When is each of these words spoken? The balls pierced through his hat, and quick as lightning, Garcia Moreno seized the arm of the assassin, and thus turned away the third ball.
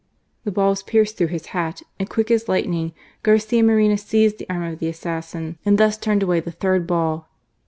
The 0.45 0.51
balls 0.51 0.81
pierced 0.81 1.15
through 1.19 1.27
his 1.27 1.45
hat, 1.53 1.83
and 1.99 2.09
quick 2.09 2.31
as 2.31 2.49
lightning, 2.49 2.93
Garcia 3.21 3.61
Moreno 3.63 3.97
seized 3.97 4.39
the 4.39 4.49
arm 4.49 4.63
of 4.63 4.79
the 4.79 4.87
assassin, 4.89 5.59
and 5.63 5.77
thus 5.77 5.95
turned 5.95 6.23
away 6.23 6.39
the 6.39 6.49
third 6.51 6.87
ball. 6.87 7.29